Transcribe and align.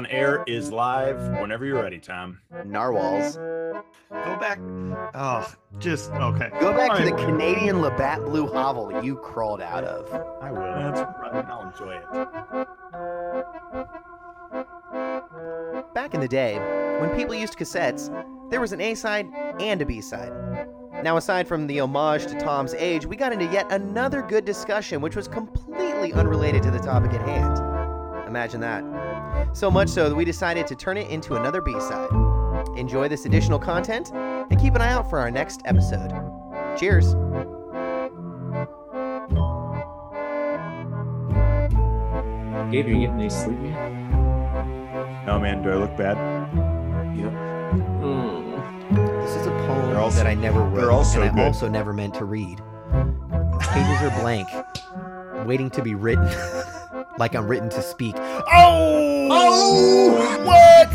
on 0.00 0.06
Air 0.06 0.42
is 0.46 0.72
live 0.72 1.20
whenever 1.42 1.66
you're 1.66 1.82
ready, 1.82 1.98
Tom. 1.98 2.38
Narwhals. 2.64 3.36
Go 3.36 4.38
back. 4.40 4.58
Oh, 5.14 5.46
just 5.78 6.10
okay. 6.12 6.48
Go 6.58 6.72
back 6.72 6.96
to 6.96 7.04
the 7.04 7.12
Canadian 7.12 7.82
Labatt 7.82 8.24
Blue 8.24 8.46
hovel 8.46 9.04
you 9.04 9.16
crawled 9.16 9.60
out 9.60 9.84
of. 9.84 10.10
I 10.40 10.50
will. 10.50 10.60
That's 10.60 11.00
right. 11.20 11.44
I'll 11.44 11.68
enjoy 11.68 11.98
it. 11.98 12.04
Back 15.92 16.14
in 16.14 16.20
the 16.20 16.28
day, 16.28 16.56
when 16.98 17.14
people 17.14 17.34
used 17.34 17.58
cassettes, 17.58 18.08
there 18.48 18.62
was 18.62 18.72
an 18.72 18.80
A 18.80 18.94
side 18.94 19.26
and 19.60 19.82
a 19.82 19.84
B 19.84 20.00
side. 20.00 20.32
Now, 21.02 21.18
aside 21.18 21.46
from 21.46 21.66
the 21.66 21.78
homage 21.80 22.26
to 22.26 22.40
Tom's 22.40 22.72
age, 22.72 23.04
we 23.04 23.16
got 23.16 23.34
into 23.34 23.44
yet 23.52 23.70
another 23.70 24.22
good 24.22 24.46
discussion, 24.46 25.02
which 25.02 25.14
was 25.14 25.28
completely 25.28 26.14
unrelated 26.14 26.62
to 26.62 26.70
the 26.70 26.78
topic 26.78 27.12
at 27.12 27.20
hand. 27.28 27.58
Imagine 28.26 28.60
that. 28.60 29.09
So 29.52 29.70
much 29.70 29.88
so 29.88 30.08
that 30.08 30.14
we 30.14 30.24
decided 30.24 30.66
to 30.68 30.76
turn 30.76 30.96
it 30.96 31.10
into 31.10 31.34
another 31.36 31.60
B 31.60 31.72
side. 31.80 32.10
Enjoy 32.76 33.08
this 33.08 33.24
additional 33.26 33.58
content 33.58 34.10
and 34.12 34.58
keep 34.60 34.74
an 34.74 34.80
eye 34.80 34.92
out 34.92 35.08
for 35.10 35.18
our 35.18 35.30
next 35.30 35.60
episode. 35.64 36.10
Cheers. 36.78 37.14
Gabe, 42.70 42.86
are 42.86 42.90
you 42.90 43.00
getting 43.00 43.18
any 43.20 43.28
sleep 43.28 43.58
yet? 43.64 43.90
No, 45.26 45.40
man, 45.40 45.60
do 45.62 45.70
I 45.70 45.74
look 45.74 45.96
bad? 45.96 46.16
Yep. 47.18 47.32
Hmm. 48.00 49.20
This 49.20 49.34
is 49.34 49.46
a 49.46 49.50
poem 49.66 49.96
also- 49.96 50.16
that 50.18 50.26
I 50.28 50.34
never 50.34 50.60
wrote, 50.62 50.88
also 50.88 51.20
and 51.20 51.30
I 51.30 51.34
good. 51.34 51.44
also 51.46 51.68
never 51.68 51.92
meant 51.92 52.14
to 52.14 52.24
read. 52.24 52.60
Pages 53.60 54.02
are 54.02 54.20
blank, 54.20 54.46
waiting 55.46 55.68
to 55.70 55.82
be 55.82 55.96
written, 55.96 56.28
like 57.18 57.34
I'm 57.34 57.48
written 57.48 57.68
to 57.70 57.82
speak. 57.82 58.14
Oh! 58.18 58.99
What? 59.70 60.88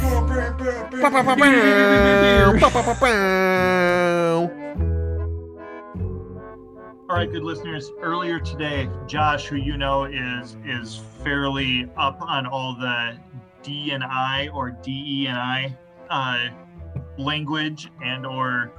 All 7.08 7.16
right, 7.16 7.32
good 7.32 7.44
listeners. 7.44 7.92
Earlier 8.02 8.40
today, 8.40 8.90
Josh, 9.08 9.46
who 9.46 9.56
you 9.56 9.78
know 9.78 10.06
is 10.06 10.58
is 10.66 11.02
fairly 11.24 11.90
up 11.96 12.22
on 12.22 12.46
all 12.46 12.76
the 12.76 13.18
D 13.64 13.92
and 13.92 14.04
I 14.04 14.50
or 14.54 14.72
DE 14.72 15.28
and 15.28 15.38
I 15.38 15.78
uh, 16.10 16.50
language 17.18 17.90
and 18.04 18.26
or 18.26 18.74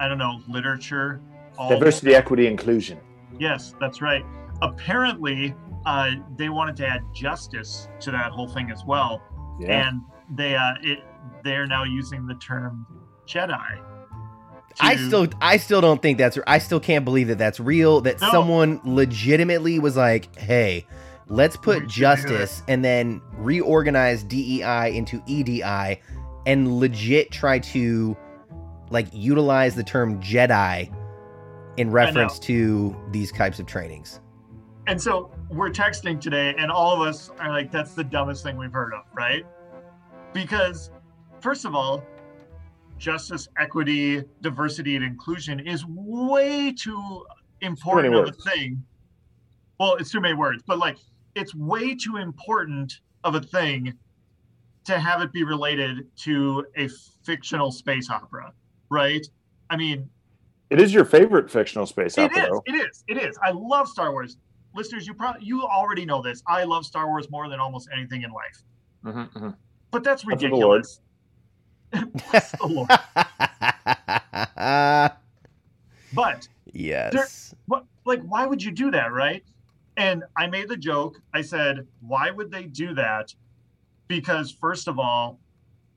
I 0.00 0.08
don't 0.08 0.18
know 0.18 0.40
literature. 0.48 1.20
All 1.58 1.68
Diversity, 1.68 2.14
equity, 2.14 2.46
inclusion. 2.46 2.98
Yes, 3.38 3.74
that's 3.78 4.00
right. 4.00 4.24
Apparently, 4.62 5.54
uh, 5.86 6.10
they 6.36 6.48
wanted 6.48 6.76
to 6.76 6.86
add 6.86 7.02
justice 7.14 7.88
to 8.00 8.10
that 8.10 8.30
whole 8.32 8.48
thing 8.48 8.70
as 8.70 8.84
well, 8.84 9.22
Yeah. 9.60 9.88
and 9.88 10.00
they 10.34 10.54
uh, 10.56 10.74
it 10.82 10.98
they're 11.44 11.66
now 11.66 11.84
using 11.84 12.26
the 12.26 12.34
term 12.34 12.86
Jedi. 13.26 13.80
I 14.80 14.96
still, 14.96 15.26
I 15.40 15.56
still 15.56 15.80
don't 15.80 16.00
think 16.00 16.18
that's. 16.18 16.38
I 16.46 16.58
still 16.58 16.78
can't 16.78 17.04
believe 17.04 17.28
that 17.28 17.38
that's 17.38 17.58
real. 17.58 18.00
That 18.00 18.20
No. 18.20 18.30
someone 18.30 18.80
legitimately 18.84 19.78
was 19.80 19.96
like, 19.96 20.36
"Hey, 20.38 20.86
let's 21.26 21.56
put 21.56 21.88
justice 21.88 22.62
and 22.68 22.84
then 22.84 23.20
reorganize 23.38 24.22
DEI 24.22 24.94
into 24.94 25.20
EDI, 25.26 26.00
and 26.46 26.78
legit 26.78 27.32
try 27.32 27.58
to 27.58 28.16
like 28.90 29.08
utilize 29.12 29.74
the 29.74 29.82
term 29.82 30.20
Jedi 30.20 30.92
in 31.76 31.90
reference 31.90 32.38
to 32.40 32.94
these 33.10 33.32
types 33.32 33.58
of 33.58 33.66
trainings." 33.66 34.20
And 34.88 35.00
so 35.00 35.30
we're 35.50 35.68
texting 35.68 36.18
today, 36.18 36.54
and 36.56 36.70
all 36.70 36.94
of 36.94 37.06
us 37.06 37.30
are 37.40 37.50
like, 37.50 37.70
that's 37.70 37.92
the 37.92 38.02
dumbest 38.02 38.42
thing 38.42 38.56
we've 38.56 38.72
heard 38.72 38.94
of, 38.94 39.02
right? 39.14 39.44
Because, 40.32 40.90
first 41.40 41.66
of 41.66 41.74
all, 41.74 42.02
justice, 42.96 43.48
equity, 43.58 44.24
diversity, 44.40 44.96
and 44.96 45.04
inclusion 45.04 45.60
is 45.60 45.84
way 45.86 46.72
too 46.72 47.26
important 47.60 48.14
of 48.14 48.28
a 48.28 48.50
thing. 48.50 48.82
Well, 49.78 49.96
it's 49.96 50.10
too 50.10 50.22
many 50.22 50.32
words, 50.32 50.62
but 50.66 50.78
like, 50.78 50.96
it's 51.34 51.54
way 51.54 51.94
too 51.94 52.16
important 52.16 53.00
of 53.24 53.34
a 53.34 53.40
thing 53.42 53.92
to 54.84 54.98
have 54.98 55.20
it 55.20 55.34
be 55.34 55.44
related 55.44 56.06
to 56.20 56.64
a 56.78 56.88
fictional 57.24 57.70
space 57.70 58.08
opera, 58.08 58.54
right? 58.88 59.28
I 59.68 59.76
mean, 59.76 60.08
It 60.70 60.80
is 60.80 60.94
your 60.94 61.04
favorite 61.04 61.50
fictional 61.50 61.84
space 61.84 62.16
it 62.16 62.22
opera, 62.32 62.42
is. 62.44 62.48
though. 62.48 62.62
It 62.64 62.74
is. 62.74 63.04
It 63.06 63.18
is. 63.18 63.38
I 63.44 63.50
love 63.50 63.86
Star 63.86 64.12
Wars. 64.12 64.38
Listeners, 64.74 65.06
you 65.06 65.14
probably 65.14 65.44
you 65.46 65.62
already 65.62 66.04
know 66.04 66.22
this. 66.22 66.42
I 66.46 66.64
love 66.64 66.84
Star 66.86 67.06
Wars 67.08 67.30
more 67.30 67.48
than 67.48 67.58
almost 67.60 67.88
anything 67.92 68.22
in 68.22 68.30
life. 68.30 68.62
Mhm, 69.04 69.32
mhm. 69.32 69.56
But 69.90 70.04
that's 70.04 70.22
Bless 70.24 70.40
the 70.40 70.48
Lord. 70.48 70.84
ridiculous. 70.84 71.00
Bless 72.30 72.50
the 72.52 72.66
Lord. 72.66 72.88
But 76.14 76.48
yes. 76.72 77.54
what 77.66 77.84
like 78.04 78.22
why 78.22 78.46
would 78.46 78.62
you 78.62 78.70
do 78.70 78.90
that, 78.90 79.12
right? 79.12 79.44
And 79.96 80.24
I 80.36 80.46
made 80.46 80.68
the 80.68 80.76
joke. 80.76 81.20
I 81.34 81.42
said, 81.42 81.86
why 82.00 82.30
would 82.30 82.50
they 82.50 82.64
do 82.64 82.94
that? 82.94 83.34
Because 84.06 84.50
first 84.52 84.88
of 84.88 84.98
all, 84.98 85.38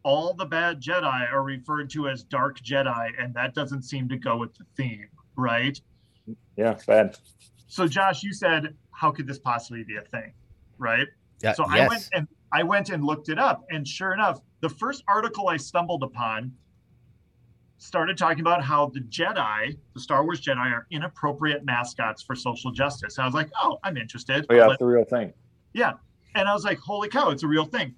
all 0.03 0.33
the 0.33 0.45
bad 0.45 0.81
Jedi 0.81 1.31
are 1.31 1.43
referred 1.43 1.89
to 1.91 2.09
as 2.09 2.23
dark 2.23 2.59
Jedi, 2.61 3.11
and 3.19 3.33
that 3.35 3.53
doesn't 3.53 3.83
seem 3.83 4.09
to 4.09 4.17
go 4.17 4.37
with 4.37 4.53
the 4.55 4.65
theme, 4.75 5.07
right? 5.35 5.79
Yeah, 6.57 6.77
bad. 6.87 7.17
So 7.71 7.87
Josh, 7.87 8.21
you 8.21 8.33
said, 8.33 8.75
how 8.91 9.11
could 9.11 9.25
this 9.25 9.39
possibly 9.39 9.85
be 9.85 9.95
a 9.95 10.01
thing? 10.01 10.33
Right? 10.77 11.07
Yeah, 11.41 11.53
So 11.53 11.63
I 11.69 11.87
went 11.87 12.09
and 12.13 12.27
I 12.51 12.63
went 12.63 12.89
and 12.89 13.01
looked 13.01 13.29
it 13.29 13.39
up, 13.39 13.63
and 13.69 13.87
sure 13.87 14.11
enough, 14.13 14.41
the 14.59 14.67
first 14.67 15.05
article 15.07 15.47
I 15.47 15.55
stumbled 15.55 16.03
upon 16.03 16.51
started 17.77 18.17
talking 18.17 18.41
about 18.41 18.61
how 18.61 18.87
the 18.87 18.99
Jedi, 18.99 19.77
the 19.93 19.99
Star 20.01 20.25
Wars 20.25 20.41
Jedi, 20.41 20.57
are 20.57 20.85
inappropriate 20.91 21.63
mascots 21.63 22.21
for 22.21 22.35
social 22.35 22.71
justice. 22.71 23.17
I 23.17 23.25
was 23.25 23.33
like, 23.33 23.49
oh, 23.63 23.79
I'm 23.85 23.95
interested. 23.95 24.45
Oh, 24.49 24.53
yeah, 24.53 24.63
Let- 24.63 24.71
it's 24.71 24.79
the 24.79 24.85
real 24.85 25.05
thing. 25.05 25.33
yeah. 25.73 25.93
And 26.35 26.47
I 26.49 26.53
was 26.53 26.65
like, 26.65 26.77
holy 26.77 27.07
cow, 27.07 27.29
it's 27.29 27.43
a 27.43 27.47
real 27.47 27.65
thing. 27.65 27.95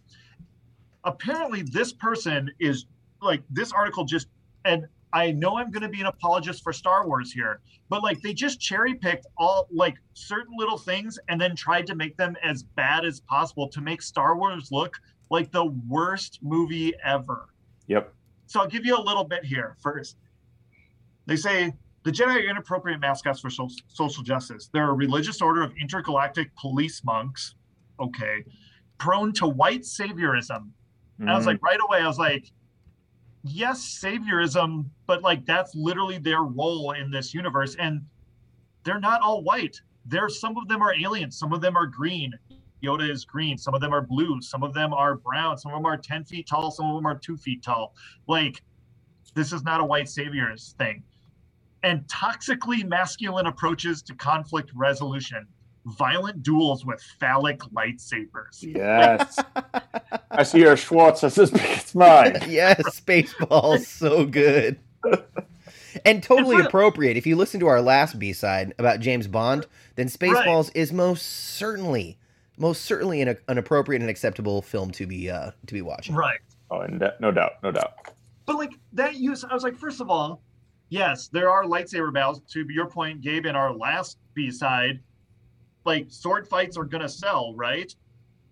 Apparently, 1.03 1.63
this 1.63 1.91
person 1.91 2.51
is 2.59 2.85
like, 3.23 3.41
this 3.49 3.71
article 3.71 4.05
just, 4.05 4.27
and 4.65 4.85
I 5.13 5.31
know 5.31 5.57
I'm 5.57 5.69
going 5.69 5.83
to 5.83 5.89
be 5.89 6.01
an 6.01 6.07
apologist 6.07 6.63
for 6.63 6.73
Star 6.73 7.07
Wars 7.07 7.31
here, 7.31 7.61
but 7.89 8.01
like, 8.01 8.19
they 8.21 8.33
just 8.33 8.59
cherry 8.59 8.95
picked 8.95 9.27
all 9.37 9.67
like 9.71 9.95
certain 10.13 10.55
little 10.57 10.77
things 10.77 11.19
and 11.29 11.39
then 11.39 11.55
tried 11.55 11.85
to 11.87 11.95
make 11.95 12.17
them 12.17 12.35
as 12.43 12.63
bad 12.63 13.05
as 13.05 13.19
possible 13.21 13.67
to 13.69 13.81
make 13.81 14.01
Star 14.01 14.35
Wars 14.37 14.69
look 14.71 14.97
like 15.29 15.51
the 15.51 15.65
worst 15.87 16.39
movie 16.41 16.93
ever. 17.03 17.49
Yep. 17.87 18.13
So 18.47 18.59
I'll 18.59 18.67
give 18.67 18.85
you 18.85 18.97
a 18.97 19.01
little 19.01 19.23
bit 19.23 19.45
here 19.45 19.77
first. 19.81 20.17
They 21.27 21.35
say 21.35 21.73
the 22.03 22.11
Jedi 22.11 22.35
are 22.35 22.49
inappropriate 22.49 22.99
mascots 22.99 23.39
for 23.39 23.49
so- 23.49 23.69
social 23.87 24.23
justice. 24.23 24.69
They're 24.73 24.89
a 24.89 24.93
religious 24.93 25.41
order 25.41 25.61
of 25.61 25.73
intergalactic 25.79 26.53
police 26.55 27.03
monks, 27.03 27.55
okay, 27.99 28.43
prone 28.97 29.31
to 29.33 29.47
white 29.47 29.81
saviorism. 29.81 30.69
And 31.19 31.29
I 31.29 31.35
was 31.35 31.43
Mhm. 31.45 31.47
like, 31.47 31.63
right 31.63 31.79
away, 31.87 31.99
I 31.99 32.07
was 32.07 32.17
like, 32.17 32.51
yes, 33.43 33.99
saviorism, 34.01 34.85
but 35.07 35.21
like 35.21 35.45
that's 35.45 35.75
literally 35.75 36.17
their 36.17 36.43
role 36.43 36.91
in 36.91 37.11
this 37.11 37.33
universe. 37.33 37.75
And 37.77 38.01
they're 38.83 38.99
not 38.99 39.21
all 39.21 39.43
white. 39.43 39.79
There, 40.05 40.27
some 40.29 40.57
of 40.57 40.67
them 40.67 40.81
are 40.81 40.93
aliens, 40.93 41.37
some 41.37 41.53
of 41.53 41.61
them 41.61 41.77
are 41.77 41.87
green. 41.87 42.33
Yoda 42.83 43.09
is 43.09 43.23
green, 43.23 43.57
some 43.57 43.73
of 43.73 43.79
them 43.79 43.93
are 43.93 44.01
blue, 44.01 44.41
some 44.41 44.61
of 44.61 44.73
them 44.73 44.93
are 44.93 45.15
brown, 45.15 45.57
some 45.57 45.71
of 45.71 45.77
them 45.77 45.85
are 45.85 45.95
10 45.95 46.25
feet 46.25 46.47
tall, 46.47 46.69
some 46.69 46.85
of 46.87 46.95
them 46.95 47.05
are 47.05 47.17
two 47.17 47.37
feet 47.37 47.63
tall. 47.63 47.95
Like, 48.27 48.61
this 49.35 49.53
is 49.53 49.63
not 49.63 49.79
a 49.79 49.85
white 49.85 50.09
saviors 50.09 50.75
thing. 50.77 51.01
And 51.83 52.05
toxically 52.07 52.85
masculine 52.85 53.47
approaches 53.47 54.01
to 54.03 54.15
conflict 54.15 54.71
resolution, 54.75 55.47
violent 55.85 56.43
duels 56.43 56.85
with 56.85 57.01
phallic 57.19 57.59
lightsabers. 57.59 58.61
Yes. 58.61 59.39
I 60.31 60.43
see 60.43 60.59
your 60.59 60.77
Schwartz 60.77 61.23
as 61.23 61.37
as 61.37 61.51
big 61.51 61.61
as 61.61 61.93
mine. 61.95 62.37
yes, 62.47 62.81
Spaceballs, 62.99 63.85
so 63.85 64.25
good. 64.25 64.79
And 66.05 66.23
totally 66.23 66.57
real. 66.57 66.65
appropriate. 66.65 67.17
If 67.17 67.27
you 67.27 67.35
listen 67.35 67.59
to 67.59 67.67
our 67.67 67.81
last 67.81 68.17
B 68.17 68.33
side 68.33 68.73
about 68.79 68.99
James 68.99 69.27
Bond, 69.27 69.67
then 69.95 70.07
Spaceballs 70.07 70.71
is 70.73 70.91
most 70.91 71.21
certainly, 71.55 72.17
most 72.57 72.83
certainly 72.83 73.21
an, 73.21 73.37
an 73.47 73.57
appropriate 73.57 74.01
and 74.01 74.09
acceptable 74.09 74.61
film 74.61 74.91
to 74.91 75.05
be 75.05 75.29
uh, 75.29 75.51
to 75.67 75.73
be 75.73 75.81
watching. 75.81 76.15
Right. 76.15 76.39
Oh, 76.71 76.79
and 76.81 76.99
that- 77.01 77.21
no 77.21 77.31
doubt, 77.31 77.53
no 77.61 77.71
doubt. 77.71 77.93
But 78.45 78.57
like 78.57 78.73
that 78.93 79.15
use, 79.15 79.43
I 79.43 79.53
was 79.53 79.63
like, 79.63 79.77
first 79.77 80.01
of 80.01 80.09
all, 80.09 80.41
yes, 80.89 81.27
there 81.27 81.49
are 81.49 81.63
lightsaber 81.63 82.11
battles. 82.13 82.41
To 82.51 82.65
your 82.69 82.87
point, 82.87 83.21
Gabe, 83.21 83.45
in 83.45 83.55
our 83.55 83.73
last 83.73 84.17
B 84.33 84.51
side, 84.51 84.99
like 85.85 86.07
sword 86.09 86.47
fights 86.47 86.77
are 86.77 86.85
gonna 86.85 87.09
sell, 87.09 87.53
right? 87.55 87.93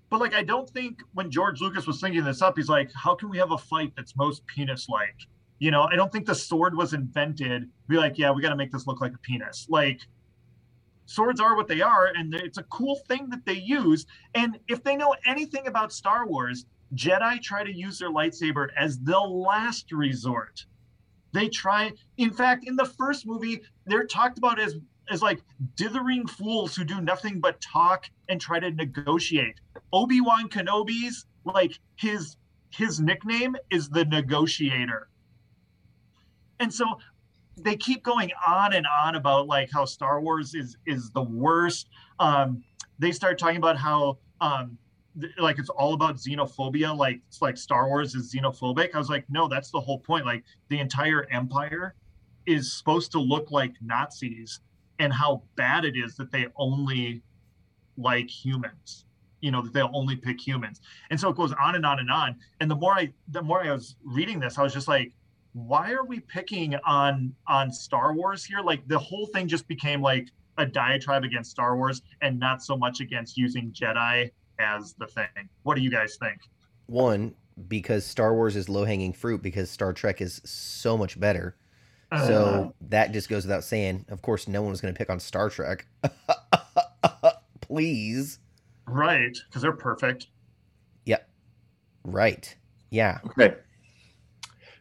But 0.10 0.20
like, 0.20 0.34
I 0.34 0.44
don't 0.44 0.70
think 0.70 1.02
when 1.14 1.32
George 1.32 1.62
Lucas 1.62 1.88
was 1.88 2.02
thinking 2.02 2.24
this 2.24 2.42
up, 2.42 2.58
he's 2.58 2.68
like, 2.68 2.92
how 2.94 3.16
can 3.16 3.30
we 3.30 3.38
have 3.38 3.52
a 3.52 3.58
fight 3.58 3.94
that's 3.96 4.16
most 4.18 4.46
penis-like? 4.46 5.16
You 5.60 5.72
know, 5.72 5.84
I 5.84 5.96
don't 5.96 6.12
think 6.12 6.26
the 6.26 6.36
sword 6.36 6.76
was 6.76 6.94
invented. 6.94 7.70
Be 7.88 7.98
like, 7.98 8.18
yeah, 8.18 8.32
we 8.32 8.42
got 8.42 8.50
to 8.50 8.56
make 8.56 8.72
this 8.72 8.88
look 8.88 9.00
like 9.00 9.14
a 9.14 9.18
penis. 9.20 9.68
Like, 9.70 10.02
swords 11.06 11.40
are 11.40 11.56
what 11.56 11.68
they 11.68 11.82
are, 11.82 12.08
and 12.08 12.34
it's 12.36 12.58
a 12.58 12.64
cool 12.64 12.98
thing 13.08 13.30
that 13.30 13.46
they 13.46 13.54
use. 13.54 14.06
And 14.36 14.60
if 14.68 14.84
they 14.84 14.98
know 14.98 15.16
anything 15.26 15.68
about 15.68 15.94
Star 15.94 16.28
Wars, 16.28 16.66
Jedi 16.96 17.42
try 17.42 17.64
to 17.64 17.72
use 17.72 18.00
their 18.00 18.12
lightsaber 18.12 18.68
as 18.78 19.00
the 19.00 19.20
last 19.20 19.92
resort. 19.92 20.66
They 21.32 21.48
try, 21.48 21.94
in 22.18 22.32
fact, 22.32 22.68
in 22.68 22.76
the 22.76 22.86
first 22.86 23.26
movie, 23.26 23.62
they're 23.86 24.06
talked 24.06 24.38
about 24.38 24.60
as 24.60 24.76
as 25.12 25.22
like 25.22 25.42
dithering 25.76 26.26
fools 26.26 26.76
who 26.76 26.84
do 26.84 27.02
nothing 27.02 27.40
but 27.40 27.62
talk 27.62 28.10
and 28.30 28.40
try 28.40 28.60
to 28.60 28.72
negotiate. 28.72 29.60
Obi-Wan 29.94 30.50
Kenobi's 30.50 31.26
like 31.44 31.80
his 31.96 32.38
his 32.72 33.00
nickname 33.00 33.56
is 33.70 33.90
the 33.90 34.06
negotiator. 34.06 35.10
And 36.60 36.74
so 36.74 36.86
they 37.58 37.76
keep 37.76 38.04
going 38.04 38.32
on 38.48 38.74
and 38.74 38.88
on 38.88 39.16
about 39.16 39.48
like 39.48 39.70
how 39.72 39.86
Star 39.86 40.22
Wars 40.22 40.56
is 40.56 40.78
is 40.86 41.12
the 41.12 41.24
worst. 41.24 41.90
Um, 42.20 42.64
they 43.00 43.12
start 43.12 43.38
talking 43.38 43.58
about 43.58 43.78
how 43.78 44.20
um, 44.40 44.78
like 45.38 45.60
it's 45.60 45.70
all 45.70 45.94
about 45.94 46.16
xenophobia. 46.16 46.96
Like 46.96 47.20
it's 47.28 47.42
like 47.42 47.58
Star 47.58 47.88
Wars 47.88 48.16
is 48.16 48.34
xenophobic. 48.34 48.96
I 48.96 48.98
was 48.98 49.10
like, 49.10 49.26
no, 49.30 49.48
that's 49.48 49.72
the 49.72 49.80
whole 49.82 50.00
point. 50.00 50.26
Like 50.26 50.44
the 50.70 50.80
entire 50.80 51.28
empire 51.32 51.96
is 52.46 52.72
supposed 52.72 53.12
to 53.12 53.20
look 53.20 53.52
like 53.52 53.74
Nazis, 53.82 54.62
and 55.02 55.12
how 55.12 55.42
bad 55.56 55.84
it 55.84 55.98
is 55.98 56.16
that 56.16 56.32
they 56.32 56.46
only 56.56 57.24
like 57.98 58.30
humans. 58.30 59.06
You 59.42 59.50
know 59.50 59.64
that 59.64 59.74
they'll 59.74 59.90
only 59.94 60.16
pick 60.16 60.40
humans, 60.40 60.82
and 61.10 61.20
so 61.20 61.30
it 61.30 61.36
goes 61.36 61.52
on 61.54 61.76
and 61.76 61.84
on 61.84 62.00
and 62.00 62.12
on. 62.12 62.36
And 62.60 62.70
the 62.70 62.76
more 62.76 62.94
I 62.94 63.12
the 63.30 63.42
more 63.42 63.64
I 63.64 63.72
was 63.72 63.96
reading 64.04 64.40
this, 64.40 64.60
I 64.60 64.64
was 64.64 64.72
just 64.72 64.88
like, 64.88 65.14
why 65.54 65.92
are 65.92 66.06
we 66.06 66.20
picking 66.20 66.76
on 66.86 67.34
on 67.48 67.72
Star 67.72 68.14
Wars 68.14 68.46
here? 68.46 68.62
Like 68.62 68.88
the 68.88 69.00
whole 69.00 69.26
thing 69.26 69.48
just 69.48 69.68
became 69.68 70.00
like 70.00 70.28
a 70.60 70.66
diatribe 70.66 71.24
against 71.24 71.50
Star 71.50 71.76
Wars 71.76 72.04
and 72.22 72.40
not 72.40 72.62
so 72.62 72.78
much 72.78 73.02
against 73.02 73.36
using 73.36 73.72
Jedi 73.72 74.30
as 74.60 74.94
the 75.00 75.08
thing. 75.08 75.50
What 75.64 75.76
do 75.76 75.82
you 75.82 75.90
guys 75.90 76.18
think? 76.20 76.38
One, 76.86 77.34
because 77.68 78.06
Star 78.06 78.36
Wars 78.36 78.56
is 78.56 78.70
low 78.70 78.86
hanging 78.86 79.12
fruit 79.12 79.42
because 79.42 79.72
Star 79.72 79.92
Trek 79.92 80.22
is 80.22 80.40
so 80.46 80.96
much 80.96 81.20
better. 81.20 81.56
So 82.18 82.74
that 82.90 83.14
just 83.14 83.30
goes 83.30 83.46
without 83.46 83.64
saying. 83.64 84.06
Of 84.10 84.22
course, 84.22 84.48
no 84.48 84.62
one 84.62 84.72
was 84.72 84.82
going 84.82 84.94
to 84.94 84.98
pick 84.98 85.10
on 85.10 85.20
Star 85.20 85.50
Trek. 85.50 85.86
Please. 87.62 88.40
Right, 88.86 89.38
because 89.48 89.62
they're 89.62 89.72
perfect. 89.72 90.28
Yep. 91.06 91.30
Right. 92.04 92.54
Yeah. 92.90 93.20
Okay. 93.28 93.56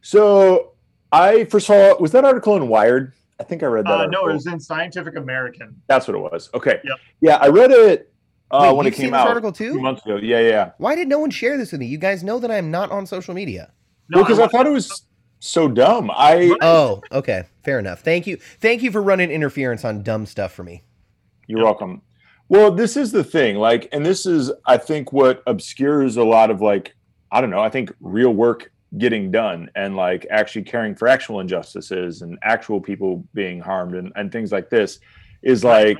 So 0.02 0.72
I 1.12 1.44
first 1.44 1.66
saw 1.66 1.96
was 1.98 2.10
that 2.12 2.24
article 2.24 2.56
in 2.56 2.66
Wired? 2.68 3.12
I 3.38 3.44
think 3.44 3.62
I 3.62 3.66
read 3.66 3.86
that. 3.86 3.92
Uh, 3.92 4.06
no, 4.06 4.28
it 4.28 4.34
was 4.34 4.46
in 4.46 4.58
Scientific 4.58 5.16
American. 5.16 5.80
That's 5.86 6.08
what 6.08 6.16
it 6.16 6.20
was. 6.20 6.50
Okay. 6.52 6.80
Yep. 6.84 6.98
Yeah, 7.20 7.36
I 7.36 7.48
read 7.48 7.70
it 7.70 8.12
uh, 8.50 8.66
Wait, 8.68 8.76
when 8.76 8.86
it 8.86 8.90
you've 8.90 8.96
seen 8.96 9.04
came 9.04 9.12
this 9.12 9.20
out 9.20 9.28
article 9.28 9.50
a 9.50 9.54
few 9.54 9.74
too? 9.74 9.80
months 9.80 10.04
ago. 10.04 10.16
Yeah, 10.16 10.40
yeah. 10.40 10.72
Why 10.78 10.96
did 10.96 11.08
no 11.08 11.20
one 11.20 11.30
share 11.30 11.56
this 11.56 11.70
with 11.72 11.80
me? 11.80 11.86
You 11.86 11.98
guys 11.98 12.24
know 12.24 12.38
that 12.40 12.50
I 12.50 12.56
am 12.56 12.70
not 12.70 12.90
on 12.90 13.06
social 13.06 13.32
media. 13.32 13.72
No, 14.08 14.18
well, 14.18 14.24
because 14.24 14.40
I, 14.40 14.48
thought 14.48 14.66
it 14.66 14.70
was 14.70 15.04
so 15.40 15.68
dumb. 15.68 16.10
I 16.14 16.54
Oh, 16.60 17.02
okay. 17.10 17.44
Fair 17.64 17.78
enough. 17.78 18.00
Thank 18.00 18.26
you. 18.26 18.36
Thank 18.36 18.82
you 18.82 18.92
for 18.92 19.02
running 19.02 19.30
interference 19.30 19.84
on 19.84 20.02
dumb 20.02 20.26
stuff 20.26 20.52
for 20.52 20.62
me. 20.62 20.84
You're 21.46 21.64
welcome. 21.64 22.02
Well, 22.48 22.70
this 22.72 22.96
is 22.96 23.12
the 23.12 23.24
thing, 23.24 23.56
like, 23.56 23.88
and 23.92 24.04
this 24.04 24.26
is, 24.26 24.50
I 24.66 24.76
think, 24.76 25.12
what 25.12 25.42
obscures 25.46 26.16
a 26.16 26.24
lot 26.24 26.50
of 26.50 26.60
like, 26.60 26.94
I 27.30 27.40
don't 27.40 27.50
know, 27.50 27.60
I 27.60 27.70
think 27.70 27.92
real 28.00 28.32
work 28.34 28.72
getting 28.98 29.30
done 29.30 29.70
and 29.76 29.94
like 29.94 30.26
actually 30.30 30.62
caring 30.62 30.96
for 30.96 31.06
actual 31.06 31.38
injustices 31.38 32.22
and 32.22 32.38
actual 32.42 32.80
people 32.80 33.24
being 33.34 33.60
harmed 33.60 33.94
and, 33.94 34.12
and 34.16 34.32
things 34.32 34.50
like 34.50 34.68
this 34.68 34.98
is 35.42 35.62
like 35.62 35.96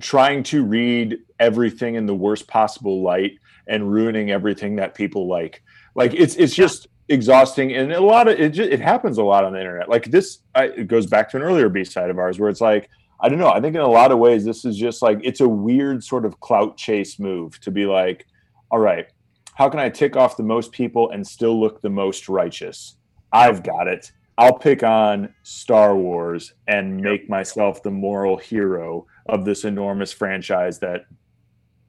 trying 0.00 0.42
to 0.44 0.64
read 0.64 1.18
everything 1.40 1.96
in 1.96 2.06
the 2.06 2.14
worst 2.14 2.46
possible 2.46 3.02
light 3.02 3.32
and 3.66 3.90
ruining 3.90 4.30
everything 4.30 4.76
that 4.76 4.94
people 4.94 5.26
like. 5.26 5.62
Like 5.96 6.14
it's 6.14 6.36
it's 6.36 6.54
just 6.54 6.86
exhausting 7.08 7.72
and 7.72 7.92
a 7.92 8.00
lot 8.00 8.26
of 8.26 8.38
it 8.38 8.50
just, 8.50 8.70
it 8.70 8.80
happens 8.80 9.18
a 9.18 9.22
lot 9.22 9.44
on 9.44 9.52
the 9.52 9.60
internet. 9.60 9.88
Like 9.88 10.10
this 10.10 10.40
I, 10.54 10.64
it 10.64 10.88
goes 10.88 11.06
back 11.06 11.30
to 11.30 11.36
an 11.36 11.42
earlier 11.42 11.68
B 11.68 11.84
side 11.84 12.10
of 12.10 12.18
ours 12.18 12.38
where 12.38 12.48
it's 12.48 12.60
like 12.60 12.88
I 13.18 13.28
don't 13.28 13.38
know. 13.38 13.50
I 13.50 13.60
think 13.60 13.74
in 13.74 13.80
a 13.80 13.88
lot 13.88 14.12
of 14.12 14.18
ways, 14.18 14.44
this 14.44 14.64
is 14.64 14.76
just 14.76 15.02
like 15.02 15.20
it's 15.22 15.40
a 15.40 15.48
weird 15.48 16.04
sort 16.04 16.24
of 16.24 16.38
clout 16.40 16.76
chase 16.76 17.18
move 17.18 17.58
to 17.60 17.70
be 17.70 17.86
like, 17.86 18.26
all 18.70 18.78
right, 18.78 19.06
how 19.54 19.68
can 19.70 19.80
I 19.80 19.88
tick 19.88 20.16
off 20.16 20.36
the 20.36 20.42
most 20.42 20.72
people 20.72 21.10
and 21.10 21.26
still 21.26 21.58
look 21.58 21.80
the 21.80 21.90
most 21.90 22.28
righteous? 22.28 22.96
I've 23.32 23.62
got 23.62 23.88
it. 23.88 24.12
I'll 24.38 24.58
pick 24.58 24.82
on 24.82 25.34
Star 25.44 25.96
Wars 25.96 26.52
and 26.68 27.00
make 27.00 27.30
myself 27.30 27.82
the 27.82 27.90
moral 27.90 28.36
hero 28.36 29.06
of 29.26 29.46
this 29.46 29.64
enormous 29.64 30.12
franchise 30.12 30.78
that 30.80 31.06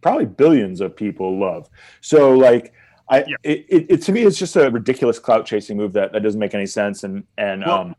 probably 0.02 0.26
billions 0.26 0.80
of 0.80 0.96
people 0.96 1.38
love. 1.38 1.70
So, 2.00 2.32
like, 2.38 2.74
I 3.10 3.20
Yeah. 3.28 3.36
it, 3.44 3.66
it, 3.70 3.86
it 3.92 4.02
to 4.04 4.12
me, 4.12 4.24
it's 4.24 4.38
just 4.38 4.56
a 4.56 4.70
ridiculous 4.70 5.20
clout 5.20 5.46
chasing 5.46 5.78
move 5.78 5.94
that 5.94 6.12
that 6.14 6.22
doesn't 6.24 6.40
make 6.40 6.54
any 6.54 6.66
sense 6.66 7.04
and 7.04 7.24
and 7.38 7.64
Well, 7.66 7.80
um, 7.82 7.96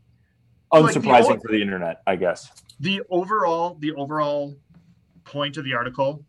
like 0.70 0.94
the 0.94 1.00
unsurprising 1.00 1.40
for 1.40 1.50
the 1.52 1.62
internet, 1.62 2.02
I 2.06 2.16
guess. 2.16 2.52
the 2.80 3.02
overall 3.10 3.76
the 3.80 3.92
overall 3.94 4.56
point 5.24 5.56
of 5.56 5.64
the 5.64 5.74
article 5.74 6.24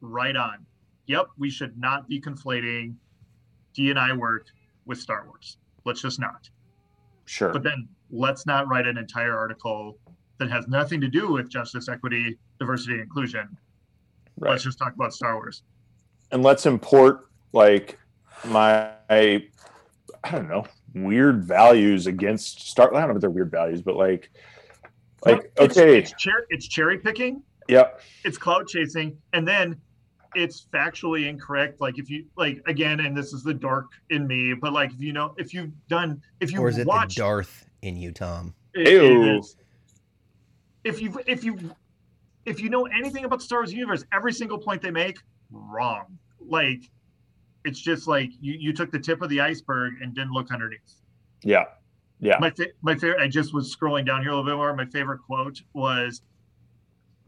right 0.00 0.36
on 0.36 0.66
yep 1.06 1.26
we 1.38 1.48
should 1.50 1.78
not 1.78 2.08
be 2.08 2.20
conflating 2.20 2.94
d&i 3.74 4.12
work 4.16 4.46
with 4.86 4.98
star 5.00 5.24
wars 5.26 5.56
let's 5.86 6.02
just 6.02 6.20
not 6.20 6.48
Sure. 7.26 7.50
but 7.52 7.62
then 7.62 7.88
let's 8.10 8.44
not 8.44 8.68
write 8.68 8.86
an 8.86 8.98
entire 8.98 9.34
article 9.36 9.98
that 10.38 10.50
has 10.50 10.68
nothing 10.68 11.00
to 11.00 11.08
do 11.08 11.32
with 11.32 11.48
justice 11.48 11.88
equity 11.88 12.38
diversity 12.58 13.00
inclusion 13.00 13.48
Right. 14.38 14.50
let's 14.50 14.64
just 14.64 14.78
talk 14.78 14.92
about 14.94 15.14
star 15.14 15.34
wars 15.36 15.62
and 16.32 16.42
let's 16.42 16.66
import 16.66 17.28
like 17.52 17.98
my 18.46 18.90
I 19.06 20.30
don't 20.30 20.48
know 20.48 20.66
weird 20.94 21.44
values 21.44 22.06
against 22.06 22.68
Star. 22.68 22.94
I 22.94 23.00
don't 23.00 23.10
know 23.10 23.14
if 23.16 23.20
they're 23.20 23.30
weird 23.30 23.50
values, 23.50 23.82
but 23.82 23.96
like 23.96 24.30
like 25.26 25.38
It's- 25.58 25.76
okay, 25.78 25.98
it's, 25.98 26.14
cher- 26.18 26.46
it's 26.50 26.68
cherry 26.68 26.98
picking 26.98 27.42
Yeah, 27.68 27.88
it's 28.24 28.38
clout 28.38 28.68
chasing 28.68 29.16
and 29.32 29.46
then 29.46 29.80
it's 30.36 30.66
factually 30.74 31.28
incorrect 31.28 31.80
like 31.80 31.96
if 31.98 32.10
you 32.10 32.26
like 32.36 32.60
again 32.66 32.98
and 33.00 33.16
this 33.16 33.32
is 33.32 33.44
the 33.44 33.54
dark 33.54 33.86
in 34.10 34.26
me 34.26 34.52
but 34.52 34.72
like 34.72 34.92
if 34.92 35.00
you 35.00 35.12
know 35.12 35.32
if 35.38 35.54
you've 35.54 35.70
done 35.88 36.20
if 36.40 36.50
you 36.52 36.60
Or 36.60 36.68
is 36.68 36.76
it 36.78 36.86
watch 36.88 37.14
the 37.14 37.20
Darth 37.20 37.66
in 37.82 37.96
you, 37.96 38.10
Tom? 38.12 38.52
It- 38.74 38.88
it 38.88 39.02
Ew. 39.12 39.38
is. 39.38 39.56
If 40.82 41.00
you 41.00 41.18
if 41.26 41.44
you 41.44 41.58
if 42.44 42.60
you 42.60 42.68
know 42.68 42.84
anything 42.86 43.24
about 43.24 43.38
the 43.38 43.44
Star 43.44 43.60
Wars 43.60 43.72
universe, 43.72 44.04
every 44.12 44.32
single 44.32 44.58
point 44.58 44.82
they 44.82 44.90
make 44.90 45.16
wrong. 45.50 46.18
Like 46.46 46.90
it's 47.64 47.80
just 47.80 48.06
like 48.06 48.30
you 48.40 48.54
you 48.58 48.72
took 48.72 48.90
the 48.90 48.98
tip 48.98 49.22
of 49.22 49.28
the 49.28 49.40
iceberg 49.40 49.94
and 50.02 50.14
didn't 50.14 50.32
look 50.32 50.52
underneath. 50.52 51.00
yeah, 51.42 51.64
yeah, 52.20 52.38
My 52.40 52.50
fa- 52.50 52.68
my 52.82 52.94
favorite. 52.94 53.20
I 53.20 53.28
just 53.28 53.52
was 53.54 53.74
scrolling 53.74 54.06
down 54.06 54.22
here 54.22 54.30
a 54.30 54.34
little 54.36 54.48
bit 54.50 54.56
more. 54.56 54.74
My 54.74 54.86
favorite 54.86 55.20
quote 55.26 55.60
was, 55.72 56.22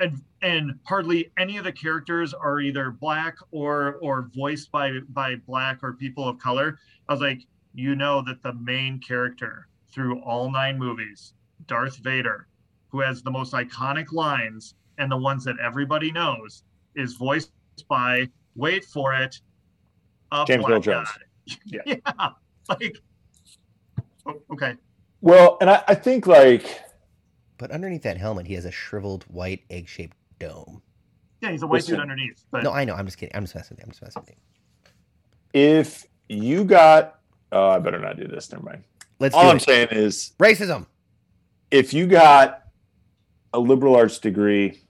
and 0.00 0.23
and 0.43 0.75
hardly 0.85 1.33
any 1.38 1.57
of 1.57 1.64
the 1.64 1.73
characters 1.73 2.35
are 2.35 2.61
either 2.61 2.90
black 2.90 3.37
or 3.50 3.95
or 4.02 4.31
voiced 4.35 4.71
by 4.71 4.99
by 5.09 5.37
black 5.47 5.83
or 5.83 5.95
people 5.95 6.28
of 6.28 6.38
color. 6.38 6.78
I 7.09 7.12
was 7.12 7.21
like, 7.21 7.40
you 7.75 7.95
know 7.97 8.23
that 8.23 8.43
the 8.43 8.55
main 8.55 9.00
character 9.00 9.69
through 9.93 10.21
all 10.21 10.50
nine 10.50 10.78
movies, 10.78 11.33
Darth 11.66 11.97
Vader, 11.99 12.47
who 12.88 13.00
has 13.00 13.23
the 13.23 13.31
most 13.31 13.52
iconic 13.55 14.12
lines 14.12 14.75
and 14.99 15.11
the 15.11 15.16
ones 15.16 15.45
that 15.45 15.57
everybody 15.62 16.11
knows, 16.12 16.62
is 16.95 17.14
voiced 17.14 17.52
by 17.88 18.28
wait 18.55 18.85
for 18.85 19.14
it, 19.14 19.40
a 20.33 20.45
James 20.47 20.64
Earl 20.68 20.80
Jones. 20.80 21.09
Yeah. 21.64 21.80
yeah, 21.87 21.97
like 22.68 22.99
oh, 24.26 24.42
okay. 24.52 24.75
Well, 25.21 25.59
and 25.61 25.71
I, 25.71 25.85
I 25.87 25.95
think 25.95 26.26
like 26.26 26.80
But 27.56 27.71
underneath 27.71 28.02
that 28.02 28.16
helmet, 28.16 28.47
he 28.49 28.54
has 28.54 28.64
a 28.64 28.73
shriveled 28.73 29.23
white 29.28 29.62
egg-shaped 29.71 30.16
dome. 30.40 30.83
Yeah, 31.40 31.52
he's 31.52 31.62
a 31.62 31.66
white 31.68 31.76
Listen. 31.76 31.95
dude 31.95 32.00
underneath. 32.02 32.45
But 32.50 32.64
No, 32.64 32.73
I 32.73 32.85
know. 32.85 32.95
I'm 32.95 33.06
just 33.06 33.18
kidding. 33.18 33.37
I'm 33.37 33.45
just 33.45 33.54
messing 33.54 33.76
with 33.76 33.80
you. 33.80 33.85
I'm 33.85 33.90
just 33.90 34.02
messing 34.02 34.23
with 34.23 34.30
you. 34.30 34.37
if 35.52 36.04
you 36.28 36.64
got, 36.64 37.21
oh, 37.52 37.71
I 37.71 37.78
better 37.78 38.00
not 38.00 38.16
do 38.16 38.26
this. 38.26 38.50
Never 38.50 38.64
mind. 38.64 38.83
Let's 39.21 39.35
All 39.37 39.49
I'm 39.49 39.59
it. 39.59 39.62
saying 39.62 39.88
is 39.92 40.33
Racism. 40.40 40.87
if 41.71 41.95
you 41.95 42.06
got 42.09 42.62
a 43.52 43.61
liberal 43.61 43.95
arts 43.95 44.18
degree 44.18 44.83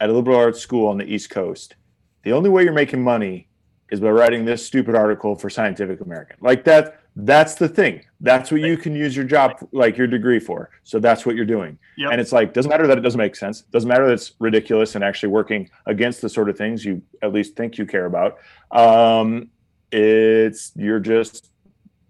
at 0.00 0.10
a 0.10 0.12
liberal 0.12 0.36
arts 0.36 0.58
school 0.60 0.88
on 0.88 0.98
the 0.98 1.04
East 1.04 1.30
Coast, 1.30 1.76
the 2.24 2.32
only 2.32 2.50
way 2.50 2.64
you're 2.64 2.72
making 2.72 3.02
money 3.04 3.46
is 3.92 4.00
by 4.00 4.08
writing 4.10 4.44
this 4.44 4.64
stupid 4.66 4.94
article 4.96 5.36
for 5.36 5.48
Scientific 5.50 6.00
American. 6.00 6.36
Like 6.40 6.64
that, 6.64 6.98
that's 7.14 7.54
the 7.56 7.68
thing. 7.68 8.00
That's 8.20 8.50
what 8.50 8.62
you 8.62 8.76
can 8.78 8.96
use 8.96 9.14
your 9.14 9.26
job, 9.26 9.52
like 9.70 9.98
your 9.98 10.06
degree 10.06 10.40
for. 10.40 10.70
So 10.82 10.98
that's 10.98 11.26
what 11.26 11.36
you're 11.36 11.44
doing. 11.44 11.78
Yep. 11.98 12.10
And 12.12 12.20
it's 12.20 12.32
like, 12.32 12.54
doesn't 12.54 12.70
matter 12.70 12.86
that 12.86 12.96
it 12.96 13.02
doesn't 13.02 13.18
make 13.18 13.36
sense. 13.36 13.60
Doesn't 13.70 13.86
matter 13.88 14.06
that 14.06 14.14
it's 14.14 14.32
ridiculous 14.40 14.94
and 14.94 15.04
actually 15.04 15.28
working 15.28 15.68
against 15.86 16.22
the 16.22 16.28
sort 16.30 16.48
of 16.48 16.56
things 16.56 16.84
you 16.86 17.02
at 17.20 17.34
least 17.34 17.54
think 17.54 17.76
you 17.76 17.84
care 17.86 18.06
about. 18.06 18.38
Um, 18.70 19.50
it's 19.90 20.72
you're 20.74 21.00
just, 21.00 21.50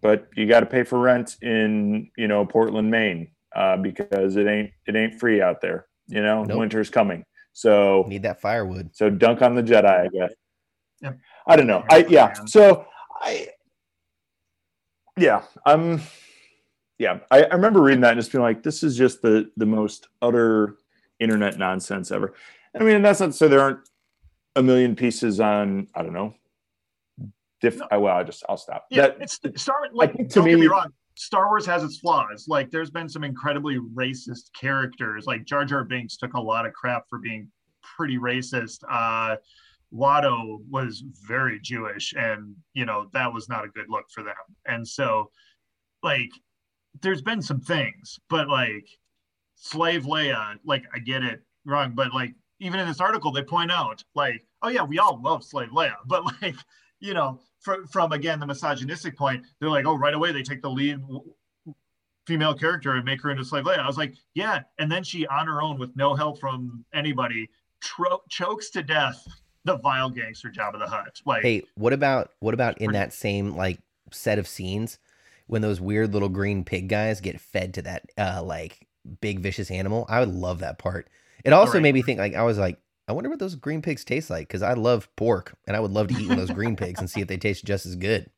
but 0.02 0.28
you 0.36 0.46
got 0.46 0.60
to 0.60 0.66
pay 0.66 0.84
for 0.84 1.00
rent 1.00 1.36
in 1.42 2.10
you 2.16 2.28
know 2.28 2.46
Portland, 2.46 2.88
Maine, 2.90 3.28
uh, 3.56 3.76
because 3.76 4.36
it 4.36 4.46
ain't 4.46 4.70
it 4.86 4.94
ain't 4.94 5.18
free 5.18 5.42
out 5.42 5.60
there. 5.60 5.86
You 6.06 6.22
know, 6.22 6.44
Nope. 6.44 6.58
winter's 6.58 6.90
coming. 6.90 7.24
So 7.52 8.04
Need 8.08 8.22
that 8.22 8.40
firewood. 8.40 8.90
so 8.94 9.10
dunk 9.10 9.42
on 9.42 9.54
the 9.56 9.62
Jedi, 9.62 9.84
I 9.84 10.08
guess. 10.08 10.32
Yep. 11.00 11.18
I 11.46 11.56
don't 11.56 11.66
know. 11.66 11.84
I 11.90 12.06
yeah. 12.08 12.32
So 12.46 12.86
I 13.20 13.48
yeah, 15.16 15.42
I'm. 15.66 16.00
Yeah, 16.98 17.18
I, 17.30 17.44
I 17.44 17.54
remember 17.54 17.82
reading 17.82 18.02
that 18.02 18.12
and 18.12 18.20
just 18.20 18.30
being 18.32 18.42
like, 18.42 18.62
"This 18.62 18.82
is 18.82 18.96
just 18.96 19.22
the 19.22 19.50
the 19.56 19.66
most 19.66 20.08
utter 20.20 20.76
internet 21.20 21.58
nonsense 21.58 22.10
ever." 22.12 22.34
I 22.78 22.82
mean, 22.84 22.96
and 22.96 23.04
that's 23.04 23.20
not 23.20 23.26
to 23.26 23.32
say 23.32 23.48
there 23.48 23.60
aren't 23.60 23.80
a 24.56 24.62
million 24.62 24.94
pieces 24.94 25.40
on. 25.40 25.88
I 25.94 26.02
don't 26.02 26.12
know. 26.12 26.34
Diff- 27.60 27.78
No. 27.78 27.88
I, 27.90 27.96
well, 27.96 28.16
I 28.16 28.22
just 28.22 28.44
I'll 28.48 28.56
stop. 28.56 28.86
Yeah, 28.90 29.08
That- 29.08 29.16
it's 29.20 29.38
Star. 29.60 29.76
Like, 29.92 30.12
to 30.12 30.24
don't 30.24 30.44
get 30.46 30.54
me 30.54 30.60
me- 30.62 30.66
wrong. 30.68 30.92
Star 31.14 31.48
Wars 31.48 31.66
has 31.66 31.82
its 31.84 31.98
flaws. 31.98 32.46
Like, 32.48 32.70
there's 32.70 32.90
been 32.90 33.06
some 33.08 33.22
incredibly 33.22 33.78
racist 33.94 34.50
characters. 34.58 35.26
Like 35.26 35.44
Jar 35.44 35.64
Jar 35.64 35.84
Binks 35.84 36.16
took 36.16 36.32
a 36.34 36.40
lot 36.40 36.64
of 36.66 36.72
crap 36.72 37.04
for 37.10 37.18
being 37.18 37.48
pretty 37.82 38.16
racist. 38.16 38.78
Uh, 38.90 39.36
Watto 39.92 40.58
was 40.70 41.04
very 41.26 41.60
Jewish, 41.60 42.14
and 42.16 42.54
you 42.74 42.84
know 42.86 43.08
that 43.12 43.32
was 43.32 43.48
not 43.48 43.64
a 43.64 43.68
good 43.68 43.86
look 43.88 44.06
for 44.10 44.22
them. 44.22 44.34
And 44.66 44.86
so, 44.86 45.30
like, 46.02 46.30
there's 47.02 47.22
been 47.22 47.42
some 47.42 47.60
things, 47.60 48.18
but 48.28 48.48
like, 48.48 48.86
Slave 49.56 50.04
Leia, 50.04 50.56
like, 50.64 50.84
I 50.94 50.98
get 50.98 51.22
it 51.22 51.40
wrong, 51.64 51.92
but 51.94 52.14
like, 52.14 52.34
even 52.60 52.80
in 52.80 52.88
this 52.88 53.00
article, 53.00 53.32
they 53.32 53.42
point 53.42 53.72
out, 53.72 54.02
like, 54.14 54.46
oh 54.62 54.68
yeah, 54.68 54.82
we 54.82 54.98
all 54.98 55.20
love 55.20 55.44
Slave 55.44 55.70
Leia, 55.70 55.94
but 56.06 56.24
like, 56.40 56.56
you 57.00 57.14
know, 57.14 57.40
from, 57.60 57.86
from 57.86 58.12
again 58.12 58.40
the 58.40 58.46
misogynistic 58.46 59.16
point, 59.16 59.44
they're 59.60 59.70
like, 59.70 59.86
oh, 59.86 59.94
right 59.94 60.14
away 60.14 60.32
they 60.32 60.42
take 60.42 60.62
the 60.62 60.70
lead 60.70 61.00
female 62.26 62.54
character 62.54 62.92
and 62.92 63.04
make 63.04 63.20
her 63.20 63.30
into 63.30 63.44
slave 63.44 63.64
Leia. 63.64 63.78
I 63.78 63.86
was 63.86 63.98
like, 63.98 64.14
yeah, 64.34 64.60
and 64.78 64.90
then 64.90 65.02
she 65.02 65.26
on 65.26 65.46
her 65.46 65.60
own 65.60 65.78
with 65.78 65.90
no 65.96 66.14
help 66.14 66.38
from 66.38 66.84
anybody 66.94 67.48
tro- 67.82 68.22
chokes 68.30 68.70
to 68.70 68.82
death 68.82 69.22
the 69.64 69.76
vile 69.78 70.10
gangster 70.10 70.50
Jabba 70.50 70.78
the 70.78 70.86
Hutt. 70.86 71.20
Like, 71.24 71.42
Hey, 71.42 71.62
what 71.74 71.92
about 71.92 72.30
what 72.40 72.54
about 72.54 72.78
in 72.78 72.92
that 72.92 73.12
same 73.12 73.56
like 73.56 73.78
set 74.10 74.38
of 74.38 74.46
scenes 74.48 74.98
when 75.46 75.62
those 75.62 75.80
weird 75.80 76.12
little 76.12 76.28
green 76.28 76.64
pig 76.64 76.88
guys 76.88 77.20
get 77.20 77.40
fed 77.40 77.74
to 77.74 77.82
that 77.82 78.02
uh 78.18 78.42
like 78.44 78.86
big 79.20 79.40
vicious 79.40 79.70
animal? 79.70 80.06
I 80.08 80.20
would 80.20 80.32
love 80.34 80.60
that 80.60 80.78
part. 80.78 81.08
It 81.44 81.52
also 81.52 81.70
Alright. 81.72 81.82
made 81.82 81.94
me 81.94 82.02
think 82.02 82.18
like 82.18 82.34
I 82.34 82.42
was 82.42 82.58
like, 82.58 82.78
I 83.08 83.12
wonder 83.12 83.28
what 83.30 83.38
those 83.40 83.54
green 83.56 83.82
pigs 83.82 84.04
taste 84.04 84.30
like 84.30 84.46
because 84.48 84.62
I 84.62 84.74
love 84.74 85.08
pork 85.16 85.54
and 85.66 85.76
I 85.76 85.80
would 85.80 85.90
love 85.90 86.08
to 86.08 86.14
eat 86.14 86.28
one 86.28 86.38
of 86.38 86.46
those 86.46 86.54
green 86.56 86.76
pigs 86.76 87.00
and 87.00 87.10
see 87.10 87.20
if 87.20 87.28
they 87.28 87.36
taste 87.36 87.64
just 87.64 87.84
as 87.86 87.96
good. 87.96 88.30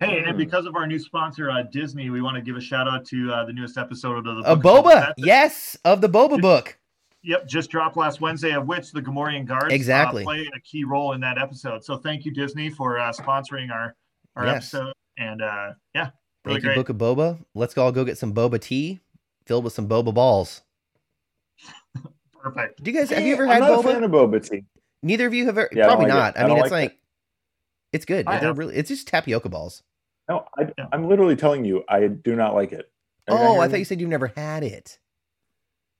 hey, 0.00 0.06
Mm. 0.22 0.28
and 0.30 0.38
because 0.38 0.64
of 0.64 0.74
our 0.76 0.86
new 0.86 0.98
sponsor, 0.98 1.50
uh, 1.50 1.62
Disney, 1.70 2.08
we 2.08 2.22
want 2.22 2.36
to 2.36 2.40
give 2.42 2.56
a 2.56 2.60
shout 2.60 2.88
out 2.88 3.04
to 3.06 3.30
uh, 3.32 3.44
the 3.44 3.52
newest 3.52 3.76
episode 3.76 4.16
of 4.16 4.24
the 4.24 4.42
A 4.50 4.56
Book 4.56 4.78
of 4.78 4.84
boba, 4.86 5.06
Fett. 5.08 5.14
yes, 5.18 5.76
of 5.84 6.00
the 6.00 6.08
boba 6.08 6.40
book. 6.48 6.78
Yep, 7.22 7.46
just 7.48 7.70
dropped 7.70 7.96
last 7.98 8.20
Wednesday, 8.22 8.52
of 8.52 8.66
which 8.66 8.92
the 8.92 9.02
Gamorrean 9.02 9.44
guards 9.46 9.72
Exactly. 9.74 10.22
uh, 10.22 10.26
play 10.26 10.48
a 10.54 10.60
key 10.60 10.84
role 10.84 11.12
in 11.12 11.20
that 11.20 11.36
episode. 11.36 11.84
So 11.84 11.98
thank 11.98 12.24
you, 12.24 12.32
Disney, 12.32 12.70
for 12.70 12.98
uh, 12.98 13.12
sponsoring 13.12 13.70
our 13.70 13.94
our 14.36 14.46
Yes. 14.46 14.72
episode. 14.74 14.92
And 15.18 15.42
uh, 15.42 15.72
yeah, 15.94 16.10
really 16.46 16.60
Thank 16.62 16.76
you. 16.76 16.80
Book 16.82 16.88
of 16.88 16.96
Boba. 16.96 17.38
Let's 17.54 17.76
all 17.76 17.92
go 17.92 18.04
get 18.04 18.16
some 18.16 18.32
boba 18.32 18.58
tea 18.60 19.00
filled 19.44 19.64
with 19.64 19.74
some 19.74 19.86
boba 19.86 20.14
balls. 20.14 20.62
Perfect. 22.42 22.82
Do 22.82 22.90
you 22.90 22.96
guys 22.98 23.10
have 23.10 23.22
you 23.26 23.34
ever 23.34 23.44
I'm 23.46 23.50
had 23.50 23.60
not 23.60 23.70
a 23.70 23.76
boba? 23.82 23.92
fan 23.92 24.04
of 24.04 24.10
boba 24.10 24.48
tea. 24.48 24.64
Neither 25.02 25.26
of 25.26 25.34
you 25.34 25.44
have 25.46 25.58
ever. 25.58 25.68
Yeah, 25.72 25.84
I 25.84 25.88
probably 25.88 26.06
like 26.06 26.14
not. 26.14 26.36
it. 26.36 26.38
I, 26.38 26.42
I 26.42 26.46
mean, 26.46 26.56
don't 26.56 26.64
it's 26.64 26.72
like 26.72 26.90
like 26.90 26.98
it's 27.92 28.04
good. 28.06 28.26
I 28.26 28.38
They're 28.38 28.48
have. 28.48 28.58
really, 28.58 28.76
it's 28.76 28.88
just 28.88 29.08
tapioca 29.08 29.48
balls. 29.50 29.82
No, 30.28 30.46
I, 30.56 30.70
I'm 30.92 31.08
literally 31.08 31.36
telling 31.36 31.64
you, 31.64 31.84
I 31.88 32.06
do 32.06 32.36
not 32.36 32.54
like 32.54 32.72
it. 32.72 32.90
Are 33.28 33.36
Oh, 33.38 33.60
I 33.60 33.66
thought 33.66 33.72
me? 33.74 33.78
you 33.80 33.84
said 33.84 34.00
you've 34.00 34.08
never 34.10 34.28
had 34.28 34.62
it. 34.62 34.98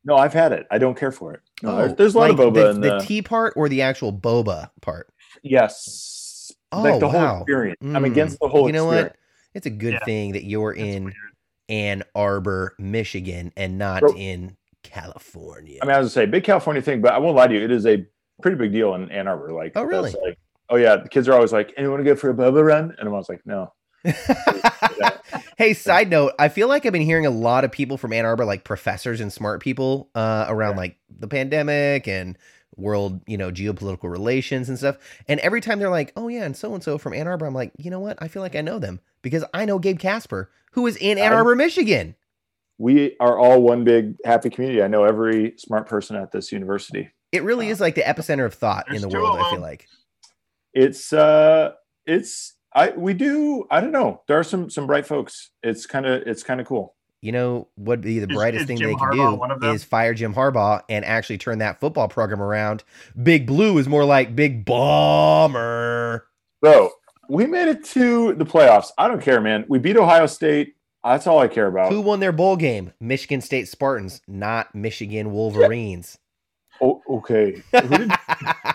No, 0.05 0.17
I've 0.17 0.33
had 0.33 0.53
it. 0.53 0.67
I 0.71 0.79
don't 0.79 0.97
care 0.97 1.13
for 1.13 1.35
it. 1.35 1.41
No, 1.63 1.73
oh, 1.73 1.77
there's, 1.79 1.95
there's 1.95 2.15
a 2.15 2.19
lot 2.19 2.31
like 2.31 2.39
of 2.39 2.53
boba 2.53 2.55
the, 2.55 2.71
in 2.71 2.81
the 2.81 2.91
the, 2.99 2.99
tea 3.01 3.21
part 3.23 3.53
or 3.57 3.69
the 3.69 3.83
actual 3.83 4.13
boba 4.13 4.71
part. 4.81 5.09
yes, 5.43 6.53
Oh, 6.73 6.83
like 6.83 7.01
the 7.01 7.09
wow. 7.09 7.13
whole 7.35 7.43
experience. 7.43 7.79
I'm 7.83 8.03
Mm. 8.05 8.07
against 8.07 8.39
the 8.41 8.49
whole. 8.49 8.67
You 8.67 8.73
know 8.73 8.85
experience. 8.91 9.11
what? 9.11 9.57
It's 9.57 9.67
a 9.67 9.71
good 9.71 9.95
Yeah. 9.95 10.05
thing 10.05 10.33
that 10.33 10.45
you're 10.45 10.73
It's 10.73 10.81
in 10.81 11.05
weird. 11.05 11.15
Ann 11.69 12.03
Arbor, 12.15 12.75
Michigan, 12.79 13.53
and 13.57 13.77
not 13.79 14.01
Bro- 14.01 14.15
in 14.17 14.57
California. 14.83 15.79
I 15.83 15.87
mean, 15.87 15.95
I 15.95 15.99
was 15.99 16.07
gonna 16.15 16.27
say 16.27 16.31
big 16.31 16.45
California 16.45 16.81
thing, 16.83 17.01
but 17.01 17.13
I 17.13 17.19
won't 17.19 17.37
lie 17.37 17.47
to 17.49 17.55
you, 17.55 17.65
it 17.65 17.71
is 17.71 17.87
a 17.87 18.07
pretty 18.43 18.57
big 18.57 18.73
deal 18.73 18.95
in 18.95 19.11
Ann 19.11 19.29
Arbor. 19.29 19.53
Like, 19.53 19.73
Oh, 19.77 19.83
really? 19.83 20.13
Like, 20.25 20.39
oh 20.71 20.77
yeah, 20.77 20.97
the 20.97 21.09
kids 21.09 21.29
are 21.29 21.35
always 21.35 21.53
like, 21.53 21.73
"Anyone 21.77 21.95
want 21.99 22.05
to 22.07 22.11
go 22.11 22.17
for 22.17 22.31
a 22.31 22.35
boba 22.35 22.65
run?" 22.65 22.95
And 22.99 23.09
I 23.09 23.13
was 23.13 23.29
like, 23.29 23.41
"No." 23.45 23.73
hey, 25.59 25.75
side 25.75 26.11
note, 26.11 26.33
I 26.39 26.49
feel 26.49 26.69
like 26.69 26.87
I've 26.87 26.93
been 26.93 27.03
hearing 27.03 27.27
a 27.27 27.31
lot 27.31 27.65
of 27.65 27.73
people 27.73 27.97
from 27.97 28.13
Ann 28.13 28.25
Arbor, 28.25 28.45
like 28.45 28.65
professors 28.65 29.21
and 29.21 29.33
smart 29.33 29.61
people, 29.61 30.11
uh, 30.15 30.47
around 30.49 30.77
like 30.77 30.97
the 31.11 31.29
pandemic 31.29 32.09
and 32.09 32.39
world, 32.77 33.21
you 33.27 33.37
know, 33.37 33.51
geopolitical 33.51 34.11
relations 34.11 34.69
and 34.69 34.79
stuff. 34.79 34.97
And 35.29 35.39
every 35.41 35.61
time 35.61 35.79
they're 35.79 35.91
like, 35.91 36.13
"Oh 36.17 36.29
yeah," 36.29 36.45
and 36.45 36.57
so 36.57 36.75
and 36.75 36.83
so 36.83 36.99
from 36.99 37.15
Ann 37.15 37.29
Arbor, 37.29 37.47
I'm 37.47 37.55
like, 37.55 37.73
you 37.79 37.91
know 37.91 38.01
what? 38.01 38.19
I 38.21 38.29
feel 38.29 38.43
like 38.43 38.57
I 38.57 38.61
know 38.63 38.79
them 38.79 39.01
because 39.23 39.45
I 39.53 39.65
know 39.65 39.79
Gabe 39.79 39.99
Casper, 39.99 40.51
who 40.73 40.87
is 40.87 40.97
in 40.97 41.19
Ann 41.19 41.33
I- 41.33 41.37
Arbor, 41.37 41.55
Michigan. 41.55 42.17
We 42.79 43.17
are 43.21 43.39
all 43.39 43.61
one 43.61 43.85
big 43.85 44.17
happy 44.25 44.49
community. 44.49 44.83
I 44.83 44.89
know 44.89 45.05
every 45.05 45.53
smart 45.59 45.87
person 45.87 46.17
at 46.17 46.33
this 46.33 46.51
university. 46.51 47.11
It 47.31 47.43
really 47.43 47.69
is 47.69 47.79
like 47.79 47.95
the 47.95 48.01
epicenter 48.01 48.47
of 48.47 48.55
thought 48.55 48.93
in 48.93 49.03
the 49.03 49.09
world. 49.09 49.39
I 49.39 49.51
feel 49.51 49.61
like. 49.61 49.87
It's 50.73 51.13
uh, 51.13 51.73
it's 52.07 52.55
I 52.75 52.91
we 52.91 53.15
do 53.15 53.67
I 53.71 53.81
don't 53.81 53.93
know. 53.93 54.23
There 54.29 54.39
are 54.39 54.45
some 54.45 54.71
some 54.71 54.87
bright 54.87 55.07
folks. 55.07 55.51
It's 55.63 55.87
kind 55.87 56.07
of 56.07 56.23
it's 56.27 56.43
kind 56.43 56.61
of 56.61 56.67
cool. 56.67 56.95
You 57.23 57.33
know 57.33 57.69
what? 57.75 57.99
would 57.99 58.01
Be 58.03 58.19
the 58.19 58.31
Is- 58.31 58.35
brightest 58.37 58.63
is 58.63 58.67
thing 58.67 58.79
Jim 58.79 58.89
they 58.89 58.95
can 58.95 59.09
Harbaugh 59.11 59.61
do 59.61 59.71
is 59.73 59.85
fire 59.85 60.15
Jim 60.15 60.35
Harbaugh 60.35 60.83
and 60.89 61.05
actually 61.05 61.37
turn 61.39 61.59
that 61.59 61.79
football 61.81 62.09
program 62.09 62.41
around. 62.41 62.83
Big 63.23 63.47
Blue 63.47 63.77
is 63.79 63.89
more 63.89 64.05
like 64.05 64.35
Big 64.35 64.65
Bomber. 64.65 66.27
Bro, 66.63 66.91
we 67.29 67.47
made 67.47 67.69
it 67.69 67.85
to 67.87 68.33
the 68.35 68.45
playoffs. 68.47 68.91
I 68.99 69.09
don't 69.09 69.21
care, 69.23 69.41
man. 69.41 69.65
We 69.69 69.79
beat 69.79 69.97
Ohio 69.97 70.27
State. 70.27 70.75
That's 71.05 71.27
all 71.27 71.39
I 71.39 71.49
care 71.49 71.67
about. 71.67 71.91
Who 71.93 72.01
won 72.01 72.21
their 72.21 72.33
bowl 72.33 72.57
game? 72.57 72.93
Michigan 73.01 73.41
State 73.41 73.69
Spartans, 73.69 74.21
not 74.29 74.75
Michigan 74.75 75.31
Wolverines. 75.33 76.19
Oh, 76.81 77.03
okay. 77.09 77.63
Who 77.73 77.89
did- 77.99 78.13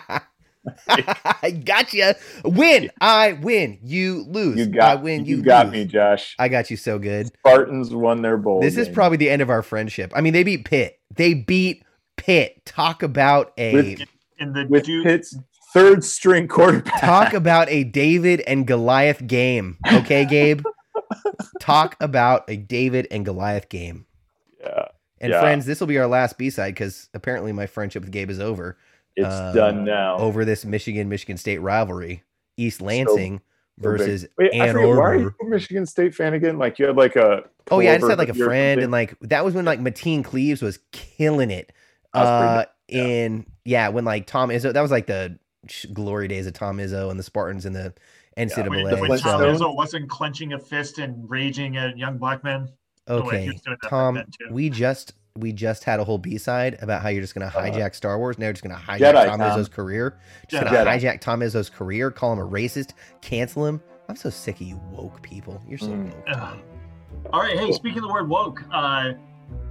I 0.88 1.50
got 1.64 1.92
you. 1.92 2.12
Win. 2.44 2.90
I 3.00 3.32
win. 3.34 3.78
You 3.82 4.24
lose. 4.28 4.56
you 4.58 4.64
I 4.64 4.68
got 4.68 5.02
win. 5.02 5.24
You, 5.24 5.36
You, 5.38 5.42
got 5.42 5.66
lose. 5.66 5.72
me, 5.72 5.84
Josh. 5.86 6.34
I 6.38 6.48
got 6.48 6.70
you 6.70 6.76
so 6.76 6.98
good. 6.98 7.26
Spartans 7.38 7.94
won 7.94 8.22
their 8.22 8.36
bowl. 8.36 8.60
This 8.60 8.76
is 8.76 8.88
probably 8.88 9.16
the 9.18 9.30
end 9.30 9.42
of 9.42 9.50
our 9.50 9.62
friendship. 9.62 10.12
I 10.14 10.20
mean, 10.20 10.32
they 10.32 10.42
beat 10.44 10.64
Pitt. 10.64 10.98
They 11.14 11.34
beat 11.34 11.84
Pitt. 12.16 12.64
Talk 12.64 13.02
about 13.02 13.52
a 13.58 13.72
With- 13.74 14.00
In 14.38 14.52
the 14.52 14.66
with 14.68 14.84
Duke, 14.84 15.04
Pitt's 15.04 15.36
third 15.72 16.02
string 16.04 16.48
quarterback. 16.48 17.00
talk 17.00 17.32
about 17.34 17.68
a 17.68 17.84
David 17.84 18.40
and 18.46 18.66
Goliath 18.66 19.26
game. 19.26 19.76
Okay, 19.92 20.24
Gabe. 20.24 20.62
talk 21.60 21.96
about 22.00 22.44
a 22.48 22.56
David 22.56 23.06
and 23.10 23.24
Goliath 23.24 23.68
game. 23.68 24.06
Yeah, 24.60 24.86
And 25.20 25.30
Yeah. 25.30 25.40
friends, 25.40 25.66
this 25.66 25.80
will 25.80 25.86
be 25.86 25.98
our 25.98 26.06
last 26.06 26.38
B 26.38 26.50
side 26.50 26.74
because 26.74 27.08
apparently 27.14 27.52
my 27.52 27.66
friendship 27.66 28.02
with 28.02 28.10
Gabe 28.12 28.30
is 28.30 28.40
over. 28.40 28.76
It's 29.16 29.26
Uh, 29.26 29.52
done 29.52 29.84
now. 29.84 30.16
over 30.18 30.44
this 30.44 30.64
Michigan 30.64 31.08
Michigan 31.08 31.36
State 31.36 31.58
rivalry. 31.58 32.22
East 32.58 32.80
Lansing 32.80 33.38
So 33.38 33.42
big. 33.96 33.98
versus 33.98 34.26
Wait, 34.38 34.52
Ann 34.54 34.72
forget, 34.74 34.88
why 34.96 35.04
are 35.04 35.16
you 35.16 35.34
a 35.40 35.44
Michigan 35.44 35.84
State 35.86 36.14
fan 36.14 36.32
again? 36.34 36.58
Like 36.58 36.78
you 36.78 36.86
had 36.86 36.96
like 36.96 37.16
a. 37.16 37.44
Oh 37.70 37.80
yeah, 37.80 37.92
I 37.92 37.98
just 37.98 38.08
had 38.08 38.18
like 38.18 38.28
a 38.30 38.34
friend, 38.34 38.80
and 38.80 38.90
like 38.92 39.14
that 39.20 39.44
was 39.44 39.54
when 39.54 39.64
like 39.64 39.80
Mateen 39.80 40.24
Cleaves 40.24 40.62
was 40.62 40.78
killing 40.92 41.50
it. 41.50 41.72
That 42.14 42.20
was 42.20 42.28
Uh, 42.28 42.56
nice, 42.56 42.66
yeah. 42.88 43.02
in 43.04 43.46
yeah, 43.64 43.88
when 43.88 44.04
like 44.04 44.26
Tom 44.26 44.48
Izzo, 44.50 44.72
that 44.72 44.80
was 44.80 44.90
like 44.90 45.06
the 45.06 45.38
glory 45.92 46.28
days 46.28 46.46
of 46.46 46.52
Tom 46.54 46.78
Izzo 46.78 47.10
and 47.10 47.18
the 47.18 47.24
Spartans 47.24 47.66
and 47.66 47.74
the 47.76 47.92
when, 48.36 48.48
NCAA. 48.48 49.00
when 49.00 49.18
Tom 49.18 49.40
Izzo 49.42 49.74
wasn't 49.74 50.08
clenching 50.08 50.52
a 50.54 50.58
fist 50.58 50.98
and 50.98 51.28
raging 51.28 51.76
at 51.76 51.98
young 51.98 52.18
black 52.18 52.42
men. 52.44 52.68
Wait, 53.20 53.42
he 53.42 53.46
okay, 53.46 53.46
was 53.48 53.60
doing 53.62 53.76
that 53.82 53.82
back 53.82 53.90
Tom, 53.90 54.14
we 54.50 54.70
just 54.70 55.12
we 55.36 55.52
just 55.52 55.84
had 55.84 56.00
a 56.00 56.04
whole 56.04 56.18
B 56.18 56.38
side 56.38 56.78
about 56.80 57.02
how 57.02 57.08
you're 57.08 57.20
just 57.22 57.34
gonna 57.34 57.46
Uh, 57.54 57.62
hijack 57.62 57.94
Star 57.94 58.18
Wars. 58.18 58.38
Now 58.38 58.46
you're 58.46 58.52
just 58.52 58.62
gonna 58.64 58.74
hijack 58.76 58.98
Jedi, 58.98 59.26
Tom 59.26 59.38
Tom. 59.40 59.58
Izzo's 59.60 59.68
career. 59.68 60.16
Just 60.48 60.64
Jedi. 60.64 60.72
gonna 60.72 60.90
hijack 60.90 61.20
Tom 61.20 61.40
Izzo's 61.40 61.70
career, 61.70 62.10
call 62.10 62.32
him 62.32 62.38
a 62.38 62.46
racist, 62.46 62.92
cancel 63.20 63.66
him. 63.66 63.80
I'm 64.08 64.16
so 64.16 64.30
sick 64.30 64.56
of 64.60 64.66
you 64.66 64.80
woke 64.92 65.20
people. 65.22 65.60
You're 65.68 65.78
so 65.78 65.88
Mm. 65.88 66.14
woke. 66.28 66.58
All 67.32 67.40
right. 67.40 67.58
Hey, 67.58 67.72
speaking 67.72 67.98
of 67.98 68.04
the 68.08 68.12
word 68.12 68.28
woke, 68.28 68.62
uh, 68.72 69.12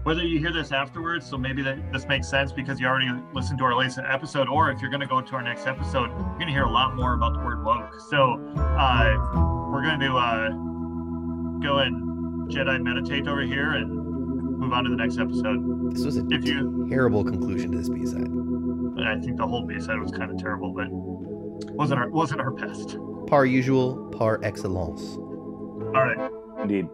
whether 0.03 0.23
you 0.23 0.39
hear 0.39 0.51
this 0.51 0.71
afterwards, 0.71 1.25
so 1.25 1.37
maybe 1.37 1.61
that 1.63 1.77
this 1.93 2.05
makes 2.07 2.27
sense 2.27 2.51
because 2.51 2.79
you 2.79 2.85
already 2.87 3.09
listened 3.33 3.57
to 3.59 3.65
our 3.65 3.75
latest 3.75 3.99
episode, 3.99 4.47
or 4.49 4.69
if 4.71 4.81
you're 4.81 4.89
going 4.91 5.01
to 5.01 5.07
go 5.07 5.21
to 5.21 5.35
our 5.35 5.41
next 5.41 5.65
episode, 5.67 6.09
you're 6.11 6.33
going 6.35 6.47
to 6.47 6.53
hear 6.53 6.63
a 6.63 6.69
lot 6.69 6.95
more 6.95 7.13
about 7.13 7.33
the 7.33 7.39
word 7.39 7.63
woke. 7.63 7.93
So 8.09 8.33
uh, 8.57 9.15
we're 9.71 9.81
going 9.83 9.99
to 10.01 10.15
uh, 10.15 10.49
go 11.61 11.79
and 11.79 12.49
Jedi 12.51 12.81
meditate 12.83 13.27
over 13.27 13.41
here 13.41 13.71
and 13.73 13.94
move 14.57 14.73
on 14.73 14.83
to 14.83 14.89
the 14.89 14.95
next 14.95 15.19
episode. 15.19 15.91
This 15.93 16.05
was 16.05 16.17
a 16.17 16.25
If 16.29 16.45
you, 16.45 16.87
terrible 16.89 17.23
conclusion 17.23 17.71
to 17.71 17.77
this 17.77 17.89
B 17.89 18.05
side. 18.05 18.27
I 19.05 19.19
think 19.19 19.37
the 19.37 19.45
whole 19.47 19.65
B 19.65 19.79
side 19.79 19.99
was 19.99 20.11
kind 20.11 20.31
of 20.31 20.37
terrible, 20.37 20.71
but 20.73 20.87
wasn't 21.75 21.99
our 21.99 22.09
wasn't 22.09 22.41
our 22.41 22.51
best. 22.51 22.97
Par 23.27 23.45
usual, 23.45 24.09
par 24.17 24.39
excellence. 24.43 25.15
All 25.15 26.03
right. 26.05 26.31
Indeed. 26.61 26.87